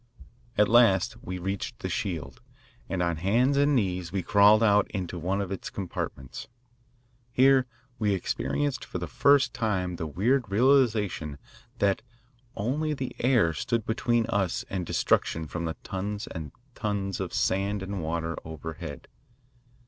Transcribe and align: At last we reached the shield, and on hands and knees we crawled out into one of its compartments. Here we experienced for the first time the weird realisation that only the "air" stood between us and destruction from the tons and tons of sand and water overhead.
At 0.57 0.67
last 0.67 1.21
we 1.23 1.37
reached 1.37 1.77
the 1.77 1.87
shield, 1.87 2.41
and 2.89 3.03
on 3.03 3.17
hands 3.17 3.55
and 3.55 3.75
knees 3.75 4.11
we 4.11 4.23
crawled 4.23 4.63
out 4.63 4.89
into 4.89 5.19
one 5.19 5.39
of 5.41 5.51
its 5.51 5.69
compartments. 5.69 6.47
Here 7.31 7.67
we 7.99 8.15
experienced 8.15 8.83
for 8.83 8.97
the 8.97 9.05
first 9.05 9.53
time 9.53 9.97
the 9.97 10.07
weird 10.07 10.49
realisation 10.49 11.37
that 11.77 12.01
only 12.55 12.95
the 12.95 13.15
"air" 13.19 13.53
stood 13.53 13.85
between 13.85 14.25
us 14.25 14.65
and 14.71 14.87
destruction 14.87 15.45
from 15.45 15.65
the 15.65 15.75
tons 15.83 16.25
and 16.25 16.51
tons 16.73 17.19
of 17.19 17.31
sand 17.31 17.83
and 17.83 18.01
water 18.01 18.35
overhead. 18.43 19.07